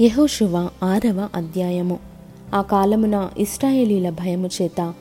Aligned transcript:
యెహోషువ 0.00 0.68
ఆరవ 0.82 1.28
అధ్యాయము. 1.34 1.98
ఆ 2.54 2.62
కాలమున 2.62 3.28
ఇస్రాయేలీల 3.38 4.10
భయము 4.10 4.50
చేత 4.62 4.94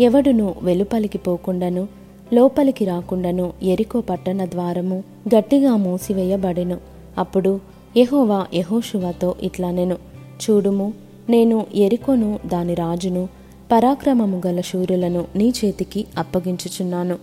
ఎవడును 0.00 0.54
వెలుపలికి 0.62 1.18
పోకుండాను 1.18 1.88
లోపలికి 2.34 2.84
రాకుండాను 2.84 3.52
ఎరికో 3.62 4.00
పట్టణ 4.00 4.44
ద్వారము 4.44 5.04
గట్టిగా 5.34 5.76
మూసివేయబడెను. 5.76 6.76
అప్పుడు 7.18 7.60
యహోవా 7.96 8.46
యెహోషువతో 8.54 9.34
ఇట్లానెను 9.42 9.96
చూడుము 10.44 10.92
నేను 11.30 11.66
ఎరికోను 11.74 12.38
దాని 12.46 12.74
రాజును 12.74 13.28
పరాక్రమము 13.72 14.42
గల 14.46 14.60
శూరులను 14.60 15.24
నీ 15.36 15.52
చేతికి 15.64 16.06
అప్పగించుచున్నాను. 16.18 17.16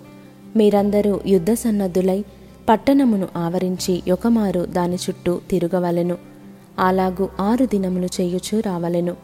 మీరందరూ 0.56 1.20
యుద్ధ 1.28 1.54
సన్నద్ధులై 1.54 2.24
పట్టణమును 2.70 3.28
ఆవరించి 3.38 4.04
యొకమారు 4.08 4.66
దాని 4.66 4.96
చుట్టూ 4.96 5.40
తిరగవలెను. 5.50 6.29
అలాగు 6.80 7.30
ఆరు 7.40 7.66
దినములు 7.66 8.10
చేయుచు 8.22 8.60
రావలెను. 8.60 9.16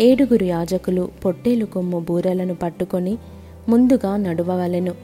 ఏడుగురు 0.00 0.44
యాజకులు 0.44 1.08
పొట్టేలు 1.24 1.64
కొమ్ము 1.64 1.98
బూరెలను 2.00 2.54
పట్టుకొని 2.54 3.18
ముందుగా 3.68 4.16
నడువవలెను. 4.16 4.94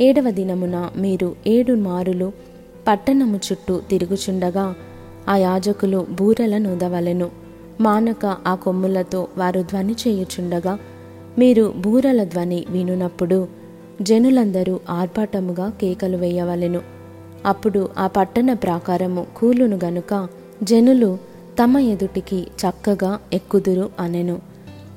ఏడవ 0.00 0.30
దినమున 0.30 0.90
మీరు 0.96 1.36
ఏడు 1.46 1.74
మారులు 1.74 2.32
పట్టణము 2.88 3.40
చుట్టూ 3.46 3.80
తిరుగుచుండగా 3.90 4.74
ఆ 5.28 5.36
యాజకులు 5.36 6.06
బూరెలను 6.10 6.72
ఉదవలెను 6.74 7.28
మానక 7.80 8.26
ఆ 8.46 8.54
కొమ్ములతో 8.54 9.28
వారు 9.38 9.60
ధ్వని 9.62 9.92
చేయుచుండగా 9.92 10.78
మీరు 11.38 11.74
బూరల 11.76 12.24
ధ్వని 12.24 12.66
వినునప్పుడు 12.70 13.48
జనులందరూ 14.02 14.80
ఆర్భాటముగా 14.90 15.68
కేకలు 15.80 16.16
వేయవలెను. 16.16 16.80
అప్పుడు 17.46 17.88
ఆ 17.98 18.06
పట్టణ 18.06 18.52
ప్రాకారము 18.52 19.26
కూలును 19.36 19.78
గనుక 19.84 20.28
జనులు 20.62 21.18
తమ 21.62 21.78
ఎదుటికి 21.78 22.36
చక్కగా 22.36 23.20
ఎక్కుదురు 23.32 23.90
అనెను. 24.00 24.38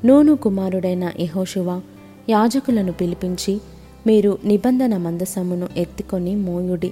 నూను 0.05 0.35
కుమారుడైన 0.35 1.11
యెహోషువ 1.19 1.81
యాజకులను 2.29 2.91
పిలిపించి 2.91 3.61
మీరు 4.07 4.37
నిబంధన 4.45 4.97
మందసమును 4.97 5.67
ఎత్తుకొని 5.77 6.35
మోయుడి. 6.35 6.91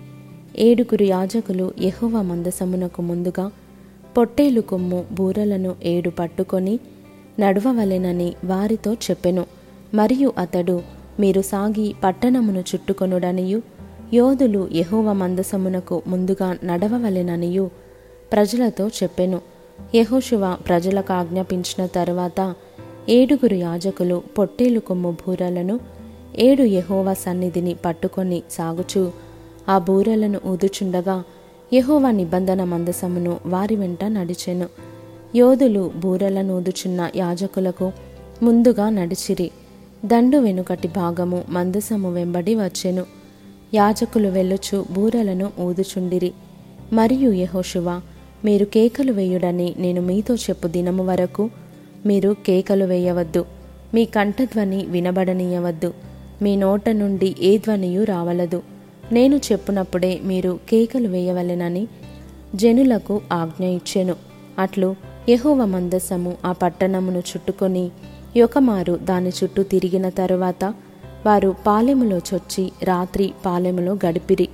ఏడుగురు 0.59 1.03
యాజకులు 1.03 1.73
యెహోవ 1.81 2.21
మందసమునకు 2.21 3.01
ముందుగా 3.01 3.51
పొట్టేలు 4.17 4.61
కొమ్ము 4.61 5.05
బూరలను 5.11 5.75
ఏడు 5.83 6.09
పట్టుకొని 6.09 6.79
నడవవలెనని 7.39 8.33
వారితో 8.45 8.93
చెప్పెను. 8.93 9.45
మరియు 9.93 10.33
అతడు 10.37 10.81
మీరు 11.19 11.41
సాగి 11.41 11.95
పట్టణమును 12.03 12.59
చుట్టుకొనుడనియు 12.59 13.61
యోధులు 14.13 14.69
యహోవ 14.71 15.13
మందసమునకు 15.13 16.01
ముందుగా 16.07 16.57
నడవవలెననియు 16.63 17.69
ప్రజలతో 18.31 18.87
చెప్పెను. 18.87 19.58
యహోశివ 19.95 20.53
ప్రజలకు 20.53 21.13
ఆజ్ఞాపించిన 21.13 21.85
తరువాత 21.85 22.55
ఏడుగురు 23.09 23.55
యాజకులు 23.55 24.21
పొట్టేలు 24.37 24.79
కొమ్ము 24.79 25.11
బూరలను 25.11 25.79
ఏడు 26.39 26.63
యహోవా 26.63 27.13
సన్నిధిని 27.13 27.75
పట్టుకొని 27.85 28.43
సాగుచూ 28.51 29.11
ఆ 29.69 29.77
బూరలను 29.77 30.39
ఊదుచుండగా 30.45 31.23
యహోవా 31.73 32.11
నిబంధన 32.11 32.63
మందసమును 32.63 33.37
వారి 33.45 33.75
వెంట 33.75 34.03
నడిచెను. 34.03 34.69
యోధులు 35.35 35.91
బూరలను 35.97 36.57
ఊదుచున్న 36.57 37.09
యాజకులకు 37.15 37.91
ముందుగా 38.43 38.89
నడిచిరి. 38.89 39.51
దండు 40.05 40.37
వెనుకటి 40.37 40.87
భాగము 40.87 41.43
మందసము 41.49 42.13
వెంబడి 42.13 42.55
వచ్చెను. 42.55 43.05
యాజకులు 43.73 44.27
వెళ్ళుచు 44.27 44.85
బూరలను 44.91 45.51
ఊదుచుండిరి. 45.59 46.31
మరియు 46.93 47.31
యహోశివ 47.31 48.01
మీరు 48.45 48.65
కేకలు 48.65 49.11
వేయుడని 49.11 49.75
నేను 49.77 50.01
మీతో 50.01 50.35
చెప్పు 50.35 50.67
దినము 50.67 51.05
వరకు 51.05 51.49
మీరు 52.05 52.35
కేకలు 52.45 52.85
వేయవద్దు. 52.85 53.45
మీ 53.93 54.05
కంఠధ్వని 54.05 54.85
వినబడనీయవద్దు. 54.85 55.93
మీ 56.41 56.55
నోట 56.55 56.89
నుండి 56.89 57.35
ఏ 57.41 57.57
ధ్వనియు 57.57 58.03
రావలదు. 58.03 58.61
నేను 59.11 59.35
చెప్పునప్పుడే 59.35 60.19
మీరు 60.23 60.59
కేకలు 60.69 61.07
వేయవలెనని 61.07 61.87
జనులకు 62.55 63.21
ఆజ్ఞ 63.31 63.65
ఇచ్చెను. 63.65 64.15
అట్లు 64.59 64.95
యహోవ 65.29 65.65
మందసము 65.65 66.37
ఆ 66.45 66.51
పట్టణమును 66.51 67.19
చుట్టుకొని 67.19 67.89
యొకమారు 68.37 68.99
దాని 69.03 69.29
చుట్టూ 69.29 69.63
తిరిగిన 69.63 70.09
తరువాత 70.09 70.73
వారు 71.25 71.55
పాలెములో 71.67 72.17
చొచ్చి 72.17 72.71
రాత్రి 72.83 73.33
పాలెములో 73.45 73.97
గడిపిరి. 74.05 74.47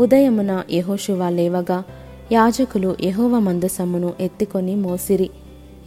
ఉదయమున 0.00 0.62
యెహోషువ 0.70 1.28
లేవగా 1.28 1.84
యాజకులు 2.34 2.90
యహోవ 3.02 3.38
మందసమును 3.38 4.10
ఎత్తుకొని 4.20 4.74
మోసిరి. 4.74 5.26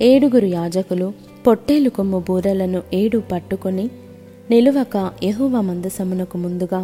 ఏడుగురు 0.02 0.46
యాజకులు 0.46 1.08
పొట్టేలు 1.48 1.90
కొమ్ము 1.90 2.20
బూరలను 2.28 2.82
ఏడు 2.94 3.20
పట్టుకొని 3.32 3.86
నిలువక 4.50 4.96
యహోవ 5.24 5.62
మందసమునకు 5.62 6.38
ముందుగా 6.38 6.82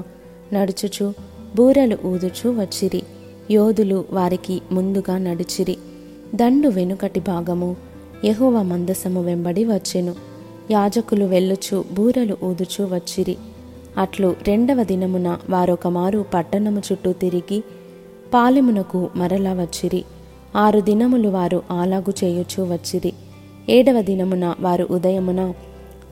నడుచుచు 0.53 1.07
బూరలు 1.56 1.97
ఊదుచు 2.06 2.47
వచ్చిరి. 2.59 3.01
యోధులు 3.51 4.00
వారికి 4.12 4.56
ముందుగా 4.72 5.18
నడిచిరి. 5.18 5.78
దండు 6.35 6.69
వెనుకటి 6.69 7.19
భాగము 7.19 7.69
యహోవ 8.25 8.62
మందసము 8.72 9.22
వెంబడి 9.22 9.66
వచ్చెను. 9.66 10.16
యాజకులు 10.72 11.25
వెళ్ళుచు 11.25 11.78
బూరలు 11.91 12.38
ఊదుచు 12.44 12.84
వచ్చిరి. 12.94 13.38
అట్లు 13.97 14.35
రెండవ 14.47 14.84
దినమున 14.84 15.30
వారొకమారు 15.50 16.25
పట్టణము 16.34 16.81
చుట్టూ 16.91 17.09
తిరిగి 17.13 17.59
పాలెమునకు 18.34 19.10
మరలా 19.16 19.54
వచ్చిరి. 19.54 20.04
ఆరు 20.56 20.80
దినములు 20.80 21.30
వారు 21.30 21.64
ఆలాగు 21.72 22.14
చేయొచ్చు 22.24 22.64
వచ్చిరి. 22.64 23.14
ఏడవ 23.70 24.02
దినమున 24.02 24.56
వారు 24.60 24.88
ఉదయమున 24.92 25.54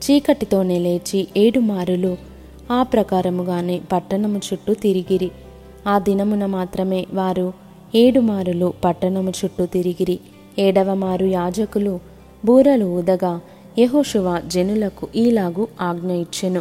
చీకటితోనే 0.04 0.78
లేచి 0.78 1.28
ఏడు 1.36 1.60
మారులు 1.60 2.16
ఆ 2.70 2.82
ప్రకారముగానే 2.82 3.80
పట్టణము 3.92 4.40
చుట్టూ 4.52 4.74
తిరిగిరి. 4.74 5.30
ఆ 5.88 5.98
దినమున 5.98 6.46
మాత్రమే 6.46 7.06
వారు 7.14 7.52
ఏడు 7.94 8.20
మారులు 8.20 8.72
పట్టణము 8.84 9.32
చుట్టూ 9.44 9.66
తిరిగిరి. 9.66 10.18
ఏడవ 10.58 10.94
మారు 10.94 11.26
యాజకులు 11.26 12.00
బూరలు 12.44 12.84
ఊదగా 12.84 13.40
యెహోషువ 13.78 14.42
జనులకు 14.46 15.08
ఈలాగు 15.16 15.68
ఆజ్ఞ 15.80 16.12
ఇచ్చెను. 16.12 16.60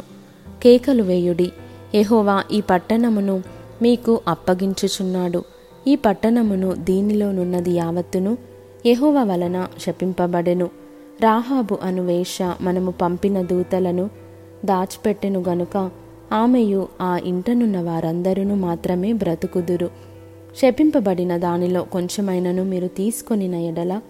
కేకలు 0.64 1.04
వేయుడి. 1.04 1.52
యహోవా 1.96 2.44
ఈ 2.52 2.62
పట్టణమును 2.62 3.44
మీకు 3.82 4.22
అప్పగించుచున్నాడు. 4.28 5.44
ఈ 5.88 5.96
పట్టణమును 5.96 6.76
దీనిలోనున్నది 6.76 7.72
యావత్తును 7.72 8.38
యెహోవ 8.86 9.24
వలన 9.24 9.68
శపింపబడెను. 9.80 10.70
రాహాబు 11.22 11.78
అను 11.82 12.06
వేష 12.06 12.38
మనము 12.62 12.92
పంపిన 12.92 13.42
దూతలను 13.42 14.10
దాచిపెట్టెను 14.66 15.44
గనుక 15.50 15.92
ఆమెయు 16.34 16.88
ఆ 17.02 17.20
ఇంటనున్న 17.24 17.82
వారందరూ 17.82 18.44
మాత్రమే 18.44 19.14
బ్రతుకుదురు. 19.14 19.90
శపింపబడిన 20.62 21.38
దానిలో 21.38 21.84
కొంచెమైనను 21.84 22.64
మీరు 22.64 22.88
తీసుకొనిన 22.88 23.56
ఎడల 23.56 24.02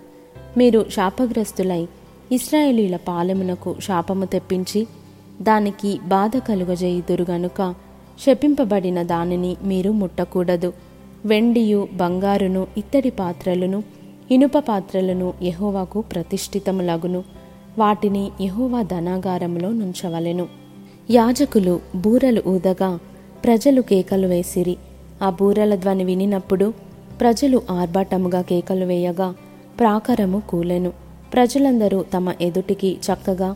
మీరు 0.57 0.85
శాపగ్రస్తులై 0.89 1.87
ఇస్రాయేలీల 2.31 2.95
పాలెమునకు 2.95 3.75
శాపము 3.79 4.25
తెప్పించి 4.25 4.87
దానికి 5.41 5.99
బాధ 6.07 6.31
కలుగజేయుదురు 6.37 7.25
గనుక 7.29 7.75
శపింపబడిన 8.25 9.03
దానిని 9.03 9.57
మీరు 9.63 9.91
ముట్టకూడదు. 9.91 10.73
వెండియు 11.25 11.87
బంగారును 11.93 12.67
ఇత్తడి 12.77 13.09
పాత్రలను 13.09 13.83
ఇనుప 14.31 14.57
పాత్రలను 14.57 15.33
యహోవాకు 15.43 16.01
ప్రతిష్ఠితములగును. 16.01 17.23
వాటిని 17.79 18.31
యహోవా 18.41 18.81
ధనాగారములో 18.81 19.69
నుంచవలెను. 19.69 20.47
యాజకులు 21.09 21.79
బూరలు 21.95 22.41
ఊదగా 22.47 22.99
ప్రజలు 23.43 23.81
కేకలు 23.81 24.27
వేసిరి. 24.27 24.77
ఆ 25.21 25.29
బూరల 25.29 25.75
ధ్వని 25.75 26.03
వినినప్పుడు 26.03 26.73
ప్రజలు 27.21 27.61
ఆర్భాటముగా 27.71 28.41
కేకలు 28.41 28.85
వేయగా 28.85 29.35
ప్రాకారము 29.79 30.41
కూలెను. 30.49 30.93
ప్రజలందరూ 31.34 32.05
తమ 32.13 32.34
ఎదుటికి 32.41 32.97
చక్కగా 33.11 33.55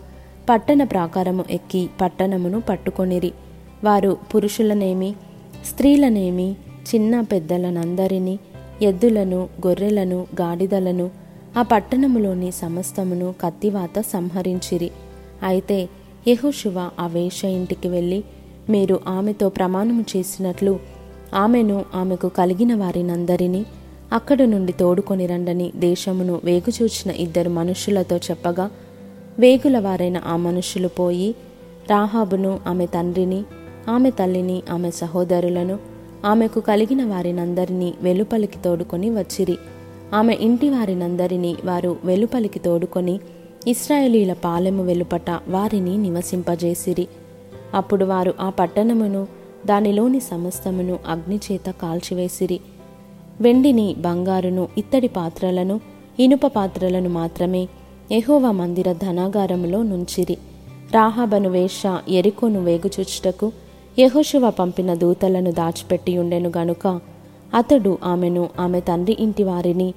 పట్టణ 0.50 0.84
ప్రాకారము 0.84 1.46
ఎక్కి 1.50 1.90
పట్టణమును 2.02 2.62
పట్టుకొనిరి. 2.62 3.32
వారు 3.84 4.18
పురుషులనేమి 4.36 5.16
స్త్రీలనేమి 5.66 6.56
చిన్న 6.96 7.22
పెద్దలనందరినీ 7.22 8.40
ఎద్దులను 8.82 9.50
గొర్రెలను 9.68 10.28
గాడిదలను 10.42 11.12
ఆ 11.58 11.62
పట్టణములోని 11.62 12.52
సమస్తమును 12.52 13.36
కత్తివాత 13.42 14.00
సంహరించిరి. 14.00 14.92
అయితే 15.44 15.90
యెహోషువ 16.28 16.90
ఆ 17.00 17.08
వేష 17.08 17.46
ఇంటికి 17.46 17.88
వెళ్ళి 17.88 18.24
మీరు 18.70 19.00
ఆమెతో 19.08 19.50
ప్రమాణము 19.50 20.06
చేసినట్లు 20.18 20.80
ఆమెను 21.34 21.86
ఆమెకు 21.96 22.28
కలిగిన 22.28 22.76
వారినందరినీ 22.76 23.66
అక్కడ 24.14 24.42
నుండి 24.42 24.72
తోడుకొని 24.72 25.26
రండని 25.26 25.72
దేశమును 25.76 26.42
వేగుచూచిన 26.44 27.12
ఇద్దరు 27.12 27.50
మనుషులతో 27.50 28.18
చెప్పగా 28.18 28.72
వేగుల 29.40 29.80
వారైన 29.80 30.22
ఆ 30.28 30.36
మనుషులు 30.36 30.88
పోయి 30.88 31.36
రాహాబును 31.90 32.60
ఆమె 32.68 32.86
తండ్రిని 32.86 33.44
ఆమె 33.90 34.10
తల్లిని 34.10 34.64
ఆమె 34.70 34.92
సహోదరులను 34.92 35.80
ఆమెకు 36.26 36.60
కలిగిన 36.60 37.06
వారినందరినీ 37.06 37.94
వెలుపలికి 38.02 38.60
తోడుకొని 38.66 39.10
వచ్చిరి. 39.10 39.58
ఆమె 40.14 40.34
ఇంటి 40.34 40.70
వారినందరినీ 40.70 41.56
వారు 41.66 41.98
వెలుపలికి 42.06 42.60
తోడుకొని 42.60 43.20
ఇస్రాయేలీల 43.68 44.34
పాలెము 44.34 44.84
వెలుపట 44.84 45.30
వారిని 45.30 45.98
నివసింపజేసిరి. 45.98 47.08
అప్పుడు 47.74 48.06
వారు 48.06 48.34
ఆ 48.40 48.50
పట్టణమును 48.50 49.28
దానిలోని 49.66 50.20
సమస్తమును 50.20 51.00
అగ్నిచేత 51.08 51.70
కాల్చివేసిరి. 51.70 52.60
వెండిని 53.42 53.96
బంగారును 53.98 54.68
ఇత్తడి 54.78 55.08
పాత్రలను 55.08 55.82
ఇనుప 56.20 56.46
పాత్రలను 56.46 57.10
మాత్రమే 57.10 57.68
ఎహోవా 58.12 58.52
మందిర 58.52 58.94
ధనాగారములో 58.94 59.84
నుంచిరి. 59.84 60.38
రాహాబను 60.94 61.50
వేష 61.50 61.84
ఎరికోను 62.10 62.64
వేగుచుచ్చుటకు 62.64 63.52
యహోశివ 64.00 64.50
పంపిన 64.50 64.94
దూతలను 64.94 65.52
దాచిపెట్టి 65.52 66.18
ఉండెను 66.18 66.52
గనుక 66.58 67.00
అతడు 67.54 67.98
ఆమెను 68.04 68.50
ఆమె 68.60 68.80
తండ్రి 68.80 69.18
ఇంటి 69.20 69.44
వారిని 69.44 69.94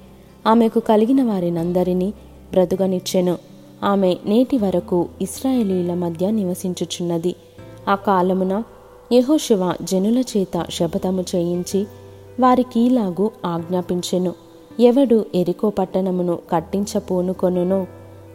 ఆమెకు 0.47 0.79
కలిగిన 0.79 1.23
వారినందరినీ 1.23 2.13
బ్రతుకనిచ్చెను. 2.51 3.37
ఆమె 3.83 4.15
నేటి 4.25 4.57
వరకు 4.57 5.07
ఇస్రాయేలీల 5.21 5.93
మధ్య 5.93 6.31
నివసించుచున్నది. 6.31 7.35
ఆ 7.87 7.95
కాలమున 7.95 8.63
యహోశివ 9.11 9.73
జనుల 9.81 10.17
చేత 10.17 10.65
శపథము 10.69 11.25
చేయించి 11.35 11.87
వారికీలాగు 12.39 13.31
ఆజ్ఞాపించెను. 13.45 14.33
ఎవడు 14.79 15.25
ఎరికో 15.35 15.69
పట్టణమును 15.69 16.39
కట్టించపోనుకొనునో 16.51 17.87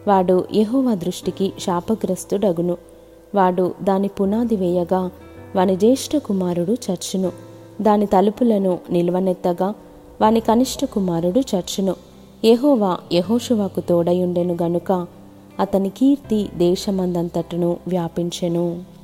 వాడు 0.07 0.45
యహోవ 0.55 0.95
దృష్టికి 0.95 1.53
శాపగ్రస్తుడగును. 1.59 2.77
వాడు 3.35 3.73
దాని 3.83 4.07
పునాది 4.07 4.55
వేయగా 4.55 5.11
వాని 5.55 5.75
జ్యేష్ఠ 5.75 6.17
కుమారుడు 6.17 6.71
చచ్చును. 6.71 7.31
దాని 7.81 8.05
తలుపులను 8.05 8.79
నిల్వనెత్తగా 8.89 9.73
వాని 10.21 10.39
కనిష్ట 10.39 10.85
కుమారుడు 10.85 11.39
చచ్చును. 11.39 11.95
యహోవా 12.45 12.97
యహోషువాకు 13.13 13.81
తోడయుండెను 13.81 14.57
గనుక 14.61 15.07
అతని 15.59 15.89
కీర్తి 15.89 16.49
దేశమందంతటను 16.57 17.77
వ్యాపించెను. 17.87 18.94